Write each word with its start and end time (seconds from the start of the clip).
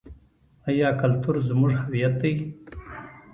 آیا 0.69 0.89
کلتور 1.01 1.35
زموږ 1.47 1.71
هویت 1.81 2.13
دی؟ 2.21 2.33